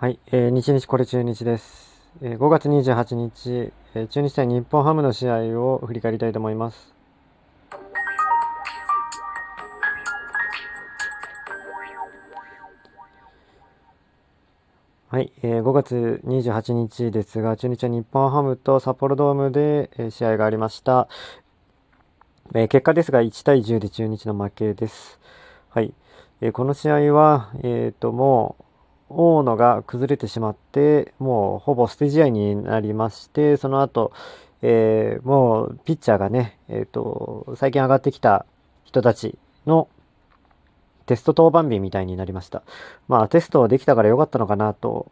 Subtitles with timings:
[0.00, 2.08] はい、えー、日日これ中日です。
[2.22, 6.94] えー、5月28日、えー、中日対日本ハムの試合を振り返りたいと思います。
[15.08, 21.08] はい、えー、5月28日ですが、中日は日本ハムと札幌ドームで、えー、試合がありました。
[22.54, 25.18] えー、結果ですが、1対10で中日の負けです。
[25.70, 25.92] はい、
[26.40, 28.64] えー、この試合は、えっ、ー、と、もう、
[29.10, 34.12] 大野が崩れてしまって、もうほぼ捨て試合になりまして、その後、
[34.62, 38.44] えー、もうピッチャーがね、えっ、ー、と、最近上がってきた
[38.84, 39.88] 人たちの
[41.06, 42.62] テスト登板日みたいになりました。
[43.06, 45.10] まあテストはできたから良かったのかなと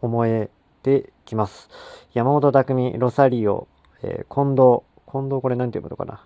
[0.00, 0.50] 思え
[0.82, 1.68] てきます。
[2.12, 3.66] 山本匠、ロサリオ、
[4.02, 6.24] えー、近藤、近藤これ何て読むのかな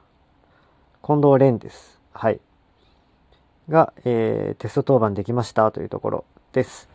[1.03, 2.01] 近藤蓮です。
[2.13, 2.41] はい。
[3.69, 6.25] が、えー、テスト登板できましたというところ。
[6.53, 6.89] です。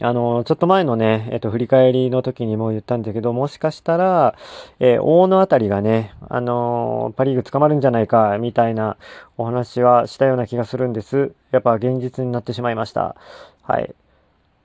[0.00, 4.36] あの、ちょっと前のね、えっと、振り返りの時にも言ったんだけど、もしかしたら、
[4.80, 8.96] えー、大野あたりがね、あのー、パリーグ捕まるんじゃないか、みたいな
[9.36, 11.32] お話はしたような気がするんです。
[11.52, 13.16] やっぱ現実になってしまいました。
[13.62, 13.94] はい。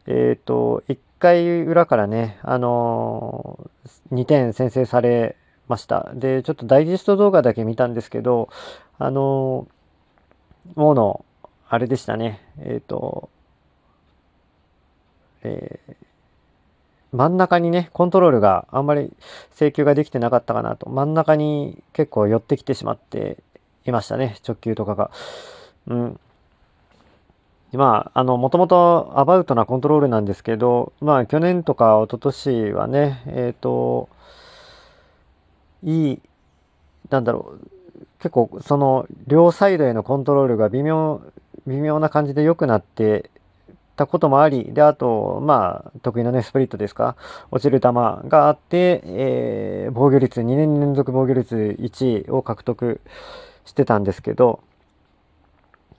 [0.08, 3.70] えっ、ー、と、1回裏からね、あの
[4.12, 5.36] 2点先制され
[5.68, 6.12] ました。
[6.16, 8.50] で、ちょっとダイジェスト動画だけ見たんですけど、
[8.98, 9.68] あの
[10.76, 11.24] 大野、
[11.70, 13.30] あれでしたね、えっ、と、
[15.44, 15.96] えー、
[17.12, 19.12] 真ん中にね、コントロールがあんまり
[19.52, 20.90] 制球ができてなかったかなと。
[20.90, 23.38] 真ん中に結構寄ってきてしまって
[23.86, 25.12] いましたね、直球とかが。
[25.88, 26.20] うん。
[27.74, 34.10] まあ、あの、もともとアバウトなコントロールなんですけど、まあ、去年とか一昨年はね、えっ、ー、と、
[35.84, 36.20] いい、
[37.10, 37.68] なんだろう、
[38.20, 41.22] 結構その両サイドへのコントロールが微妙、
[41.68, 43.30] 微妙な感じで良くなって
[44.00, 47.18] たこともあり、で、あと、まあ、得意のね、スプリットですか、
[47.52, 53.02] 落ちる球があって、えー、防御率、2年連続防御率1位を獲得
[53.66, 54.62] してたんですけど、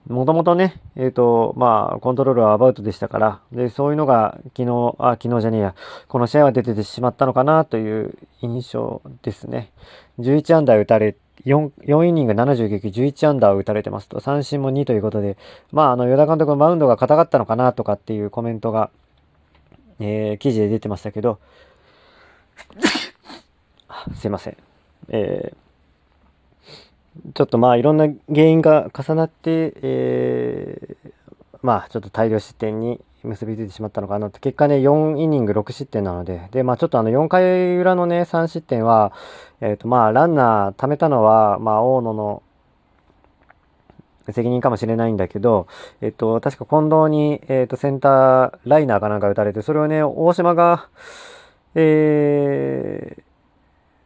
[0.07, 5.75] もともとね、えっ、ー、と、まあ、コントロールはアバウトでしたから、で、そういうのが昨日、あ、昨日じゃねえや、
[6.07, 9.71] この試合は出ててしまったのかなという印象ですね。
[10.19, 11.15] 11安打打たれ
[11.45, 15.37] 4, 4イニング70撃11アンダーを打たれてますと、三振も2ということで、
[15.71, 18.89] まあ、あの、与田監督のマウンドが硬かったのかなとかっていうコメントが、
[19.99, 21.39] えー、記事で出てましたけど、
[24.15, 24.57] すいません。
[25.09, 31.11] えー、ちょっとまあ、いろんな原因が重なって、えー、
[31.61, 34.39] まあ、ちょっと大量失点に結びついてしまったのかなと。
[34.39, 39.13] 結果ね、4イニング6失点なので、で、まあちょっとあの4回裏のね、3失点は、
[39.61, 42.43] えっ、ー、とまあランナー貯めたのは、まあ大野の
[44.29, 45.67] 責任かもしれないんだけど、
[46.01, 50.87] えっ、と、確か近藤に、えっ、と、センターライナーかなんか打たれて、それをね、大島が、
[51.75, 53.23] えー、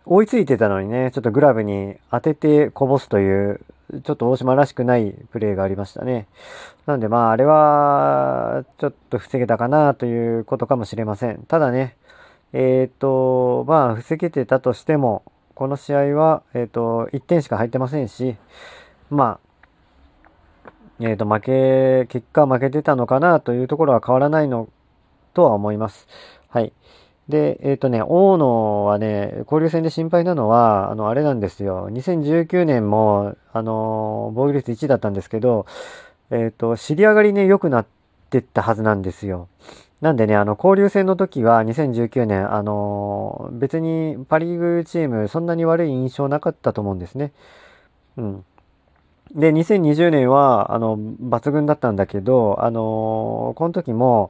[0.06, 3.62] 追いついてたのにね、ちょっとグラブに当ててこぼすという、
[4.04, 6.28] ちょっと大島らしくないプレーがありましたね。
[6.86, 11.44] なんでまあ、あれは、ちょっと防げたかなということかもしれません。
[11.48, 11.96] ただね、
[12.54, 15.24] えっ、ー、と、まあ、防げてたとしても、
[15.54, 18.36] この試合は、えっ、ー、と、1点しか入ってませんし、
[19.10, 20.66] まあ、
[21.00, 24.70] えっ、ー、と、負け、結果負けてたのかなというところは変わらないの
[25.34, 26.08] とは思います。
[26.50, 26.74] はい。
[27.30, 31.90] で、えっ、ー、とね、大野はね、交流戦で心配なのは、あの、あれなんですよ。
[31.90, 35.66] 2019年も、あの、防御率1だったんですけど、
[36.30, 37.86] えっ、ー、と、知り上がりね、良くなっ
[38.30, 39.48] てったはずなんですよ。
[40.02, 47.32] なんでね、あの、交流戦の時は2019年、あの、別にパリーグチーム、そんなに悪い印象なかったと思うんですね。
[48.18, 48.46] うん。
[49.34, 54.30] で、2020年は、あの、抜群だったんだけど、あの、この時も、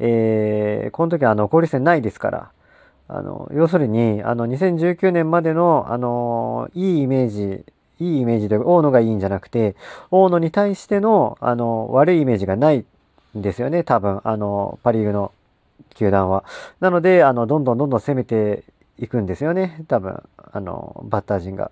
[0.00, 2.50] えー、この時はあの交流戦ないですから、
[3.12, 7.64] あの、要するに、あの、2019年までの、あの、いいイメージ、
[7.98, 9.74] いいイメージで、大野がいいんじゃなくて、
[10.12, 12.84] 大野に対しての、あの、悪いイメージがない
[13.36, 15.32] んですよね、多分、あの、パリーグの
[15.94, 16.44] 球団は。
[16.78, 18.62] なので、あの、どんどんどんどん攻めて
[19.00, 21.70] いくんですよね、多分、あの、バッター陣が。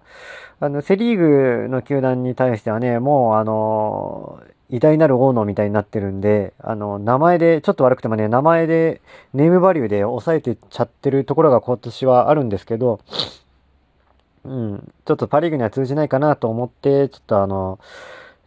[0.61, 9.03] あの、セリーグの球団に対してはね、もう、あの、偉大なる大野みたいになってるんで、あの、名前で、ちょっと悪くてもね、名前で、
[9.35, 13.01] ネームバリューで抑えてちゃってるところが今年はあるんですけど、
[14.45, 17.79] うん、ちょっとパリーグには通じないかなと思って、ちょっとあの、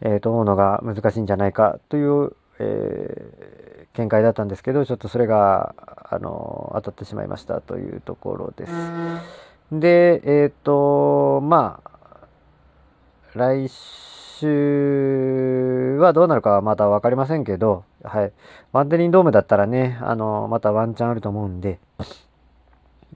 [0.00, 5.74] えっ、ー、と、大野が難しいんじゃないかという、えー、見解だったんですけど、ちょっとそれが、
[6.10, 8.72] あの、当たってしまいましたというところです。
[9.70, 11.90] で、えっ、ー、と、まあ、
[13.34, 14.46] 来週
[15.98, 18.32] はどうなるかはまだ分かりませんけど、はい。
[18.72, 21.78] バンテリンドームだったらね、あの、またワンチャンあると思うんで、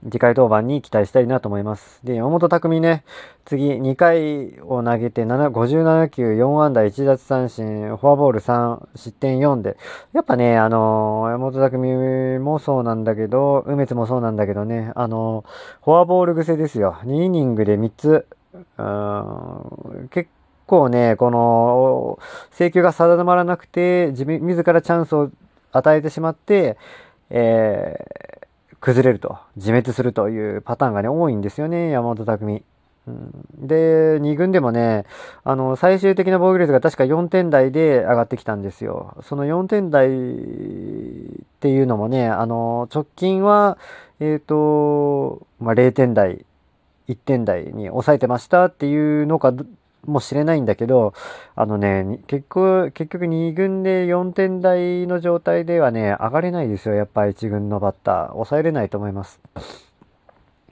[0.03, 1.99] 次回登板に期待したいなと思います。
[2.03, 3.03] で、山本匠ね、
[3.45, 9.75] 次2回を投げて7 57球4安打1奪三振、フォアボール3、失点4で、
[10.13, 16.97] やっぱね、あのー、山本匠もそうなんだけど、梅津もそうなんだけどね、あのー、フォアボール癖ですよ。
[17.03, 18.27] 2イニングで3つ、
[20.11, 20.29] 結
[20.67, 22.19] 構ね、この、
[22.51, 25.31] 請求が定まらなくて、自自らチャンスを
[25.71, 26.77] 与えてしまって、
[27.31, 28.46] えー
[28.79, 32.63] 崩れると、自滅するというパターンがね、多いんですよね、山本匠。
[33.07, 35.05] うん、で、2軍でもね、
[35.43, 39.17] あの、最終的な防御率が確か4点台で上がってきたんですよ。
[39.23, 40.11] その4点台っ
[41.59, 43.77] ていうのもね、あの、直近は、
[44.19, 46.45] えっ、ー、と、まあ、0点台、
[47.07, 49.53] 1点台に抑えてましたっていうのか
[50.07, 51.13] もしれないんだけど、
[51.55, 56.95] あのね、結局、結局2軍で4点台の状態ではね、上がれないですよ。
[56.95, 58.31] やっぱ1軍のバッター。
[58.31, 59.39] 抑えれないと思います。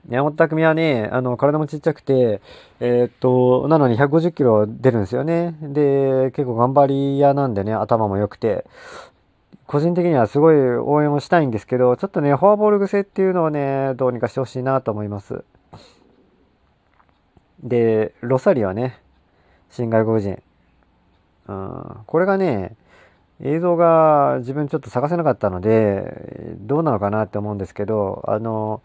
[0.08, 2.40] 山本匠はね、あの、体もちっちゃくて、
[2.80, 5.56] えー、っと、なのに150キロ出るんですよね。
[5.60, 8.64] で、結構頑張り屋なんでね、頭も良くて。
[9.66, 15.44] 個人的にはすごい応援をしたいんですけど、ちょっとね、フォアボール癖っていうのをね、どうにかしてほしいなと思います。
[17.64, 19.00] で、ロサリはね、
[19.76, 20.42] 新外国人。
[21.48, 22.76] うん、これがね、
[23.42, 28.80] 映像が自分ちょっと探せなかったので、どうなのかなって思うんですけど、あの、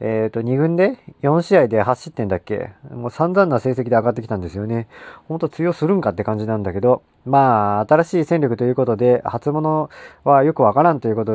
[0.00, 2.72] えっ、ー、と、2軍で4試合で8失点だっけ？
[2.90, 4.88] もう散々な成績で上がってきたんですよね。
[5.28, 9.90] ほんと通用するんかって感じなんだけど、まあ、新しい戦力ということで、初物
[10.24, 11.32] はよくわからんということ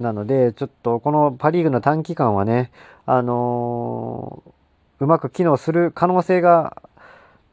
[0.00, 2.72] なので、ちょっとこのパリーグの短期間はね、
[3.06, 6.82] あのー、うまく機能する可能性が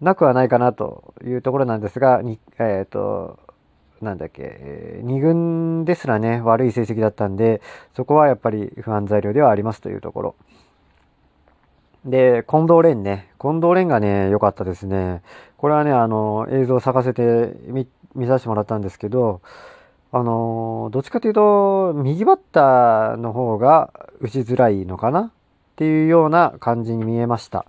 [0.01, 3.39] なくはないかなというところなんですが、にえっ、ー、と、
[4.01, 7.61] なんだっけ、えー、2軍ですらね、悪い成績だったんで、
[7.95, 10.35] そこはやっぱり不安材料ではありますというところ。
[12.05, 13.29] で、近藤蓮ね。
[13.41, 15.21] 近藤蓮がね、良かったですね。
[15.57, 19.41] これはね、あの、映像を探せて見、見させてもらったんですけど、
[20.11, 23.91] あの、どっちかというと、右バッターの方が
[24.21, 25.31] 打ちづらいのかなっ
[25.75, 27.65] ていうような感じに見えました。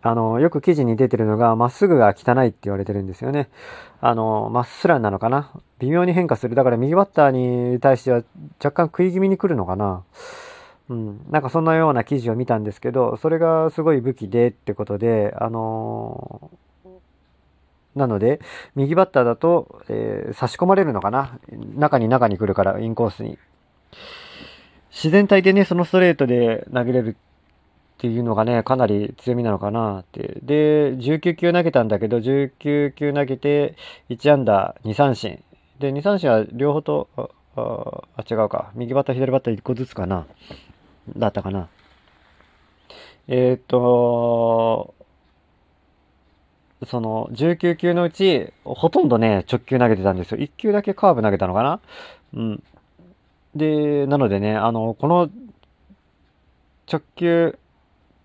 [0.00, 3.48] あの、よく記事に出てるのが、まっすぐが汚いって言われてるんですよね。
[4.00, 5.50] あの、まっすらなのかな？
[5.80, 6.54] 微妙に変化する。
[6.54, 7.30] だから右バッター
[7.72, 8.22] に対しては
[8.62, 10.04] 若干食い気味に来るのかな？
[10.88, 11.20] うん。
[11.30, 16.50] なんかそんなような記事を見たんですけど、それがすごい武器でってことで、あの
[17.96, 18.40] なので、
[18.76, 21.40] 右バッターだと、えー、差し込まれるのかな？
[21.76, 23.36] 中に中に来るから、インコースに。
[24.90, 27.16] 自然体でね、そのストレートで投げれる
[27.98, 30.38] っていうのがね、かなり強みなのかなって。
[30.44, 33.74] で、19球投げたんだけど、19球投げて、
[34.08, 35.42] 1安打、2三振。
[35.80, 38.70] で、2三振は両方と、あ、あ違うか。
[38.76, 40.26] 右バッター、左バッター1個ずつかな。
[41.16, 41.68] だったかな。
[43.26, 44.94] えー、っと、
[46.86, 50.38] その、19球のうち、ほとんどね、直球投げてたんですよ。
[50.38, 51.80] 1球だけカーブ投げたのかな
[52.34, 52.62] うん。
[53.56, 55.28] で、なのでね、あの、この
[56.90, 57.58] 直球、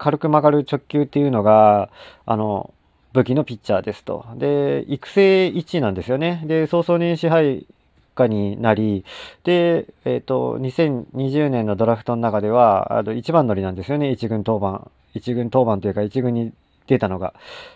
[0.04, 1.90] 軽く曲がる直球っていうのが、
[2.26, 2.74] あの、
[3.14, 4.26] 武器のピッチャーですと。
[4.36, 6.44] で、育成1位なんですよね。
[6.46, 7.66] で、早々に支配
[8.14, 9.06] 下になり、
[9.46, 14.12] で、えっ、ー、と、2020年のドラフトの中では、あの、一番乗りなんですよね。
[14.12, 14.92] 一軍当番。
[15.14, 16.52] 一軍当番というか、一軍に
[16.88, 17.34] 出たのが、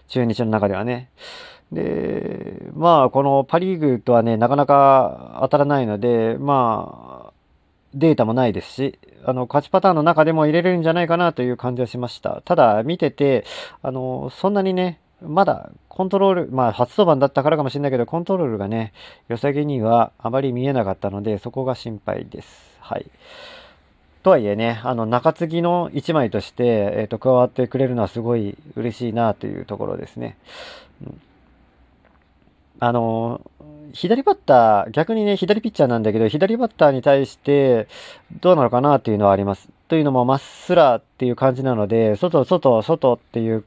[0.09, 1.09] 中日の中ではね。
[1.71, 7.16] で、まあ、このパリーグとはね、なかなか当たらないので、まあ、
[7.93, 12.41] データもないですし、あの、勝ちパターンの中でも入れるんじゃないかなという感じはしました。
[12.45, 13.45] ただ、見てて、
[13.81, 18.93] あの、そんなにね、まだコントロール、まあ初登板だったからかもしれないけど、コントロールがね、
[19.29, 22.77] 良さげにはあまり見えなかったので、そこが心配です。
[22.79, 23.05] はい。
[24.21, 30.37] とはいえね、あの、中継ぎの1枚として、えっ、ー、と、加わってくれるのはすごい嬉しいなというところですね。
[31.01, 31.21] うん、
[32.79, 33.41] あの、
[33.93, 37.87] 左バッター、逆にね、左ピッチャーなんだけど、左バッターに対して
[38.41, 39.69] どうなのかなっていうのはあります。
[39.87, 43.63] というのも、まっすらっていう感じなので、外、外、外っていう、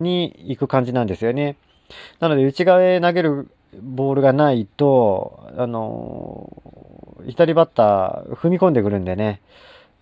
[0.00, 1.56] に行く感じなんですよね。
[2.20, 3.48] なので、内側へ投げる
[3.80, 6.50] ボールがないと、あの、
[7.26, 9.40] 左バッター踏み込んでくるんでね。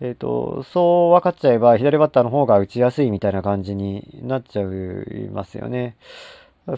[0.00, 4.64] えっ、ー、と、そう分かっちゃえば、左バッターの方が打ちやすいみたいな感じになっちゃい
[5.30, 5.96] ますよね。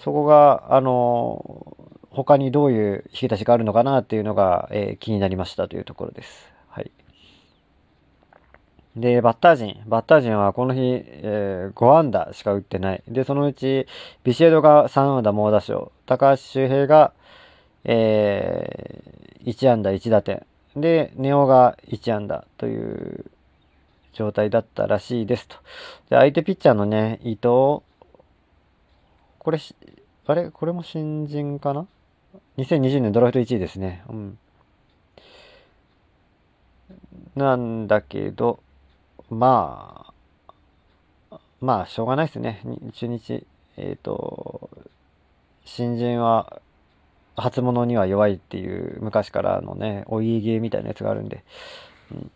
[0.01, 1.77] そこが、あの、
[2.11, 6.53] 他にどういう引き出しがあるのかなっていうのが、えー、気になりましたというところです。
[6.69, 6.91] はい。
[8.97, 9.83] で、バッター陣。
[9.87, 13.03] バッター陣はこの日、えー、5安打しか打ってない。
[13.09, 13.87] で、そのうち、
[14.25, 15.91] ビシエドが3安打猛打賞。
[16.05, 17.13] 高橋周平が、
[17.85, 20.45] えー、1安打1打点。
[20.77, 23.25] で、ネオが1安打という
[24.13, 25.57] 状態だったらしいですと。
[26.11, 27.83] で、相手ピッチャーのね、伊藤、
[29.43, 29.59] これ、
[30.27, 30.51] あれ？
[30.51, 31.89] これも新人かな
[32.59, 34.05] ?2020 年ドラフト1位ですね。
[34.09, 34.39] うん。
[37.35, 38.61] なんだけど、
[39.31, 40.13] ま
[41.31, 42.63] あ、まあ、しょうがないですね。
[42.95, 43.45] 中日、
[43.77, 44.71] えっ、ー、と、
[45.65, 46.61] 新人は
[47.35, 51.43] 初物には弱いっていう昔からのね、お家芸みたいなやつがあるんで、
[52.13, 52.31] うん、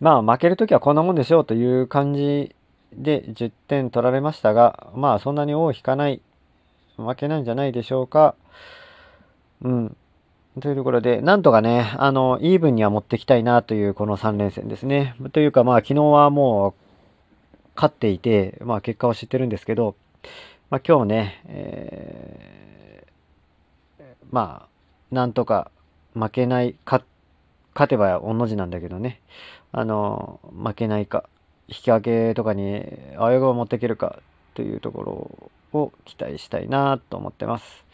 [0.00, 2.54] まあ負けるときはこんなもんでしょうという感じ
[2.94, 6.20] で10点取られましたが、まあそんなに尾を引かない、
[6.96, 8.34] 負けなんじゃないでしょうか。
[9.62, 9.96] うん。
[10.60, 15.14] というところで、なんとかね、あの、イーブンには持ってきたいなというこの3連戦ですね。
[15.32, 16.74] というかまあ昨日はもう
[17.74, 19.94] 勝っていて、まあ結果を知ってるんですけど、
[20.70, 22.72] まあ今日ね、えー
[24.32, 25.70] まあ、なんとか
[26.14, 27.04] 負けない、勝
[27.86, 29.20] てば御の字なんだけどね、
[29.72, 31.28] あの、負けないか、
[31.72, 32.84] 引き分けとかに
[33.16, 34.20] あわよが持っていけるか
[34.54, 35.02] というとこ
[35.72, 37.84] ろを期待したいなと思ってます。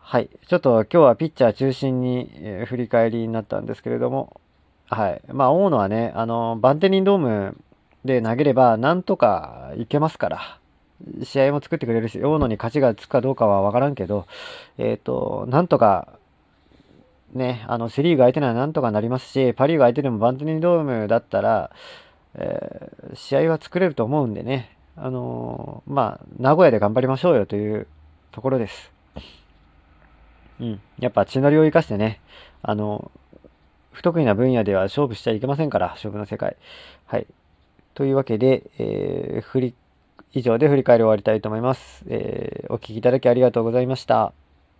[0.00, 0.30] はい。
[0.46, 4.40] ちょっと今日はピッチャー中心に、え、振り返りになったんですけれども、
[4.88, 5.20] はい。
[5.32, 7.56] まあ、大野はね、あの、バンテリンドーム
[8.04, 10.58] で投げればなんとかいけますから、
[11.24, 14.26] 試合も作ってくれるし、大野に勝ちがつくかどうかはわからんけど、
[14.78, 16.08] えっ、ー、と、なんとか、
[17.34, 21.70] ね、あの、セリーグ相手ならなんとかなりますし、パリーグ相手でもバンテリンドームだったら、
[22.36, 27.86] えー、試合は作れると思うんでね、あのー、まあ、名古屋で頑張りましょうよという
[28.32, 28.92] ところです。
[30.60, 30.80] うん。
[30.98, 32.20] やっぱ血のりを生かしてね、
[32.62, 33.10] あの、
[33.92, 36.56] 不得意な分野では勝負しちゃいけませんから、勝負の世界。
[37.06, 37.26] はい。
[37.94, 39.74] というわけで、えー、振り
[40.32, 42.04] 以上で振り返り終わりたいと思います。
[42.08, 44.32] え、お聴きいただきありがとうございました。